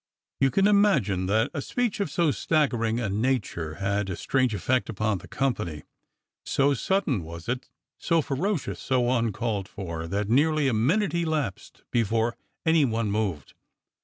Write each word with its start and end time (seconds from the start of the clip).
You 0.39 0.49
can 0.49 0.65
imagine 0.65 1.27
that 1.27 1.51
a 1.53 1.61
speech 1.61 1.99
of 1.99 2.09
so 2.09 2.31
staggering 2.31 2.99
a 2.99 3.07
nature 3.07 3.75
had 3.75 4.09
a 4.09 4.15
strange 4.15 4.55
effect 4.55 4.89
upon 4.89 5.19
the 5.19 5.27
company. 5.27 5.83
So 6.43 6.73
sudden 6.73 7.21
was 7.23 7.47
it, 7.47 7.69
so 7.99 8.23
ferocious, 8.23 8.79
so 8.79 9.11
uncalled 9.11 9.67
for, 9.67 10.07
that 10.07 10.27
nearly 10.27 10.67
a 10.67 10.73
minute 10.73 11.13
elapsed 11.13 11.83
before 11.91 12.35
any 12.65 12.83
one 12.83 13.11
moved. 13.11 13.53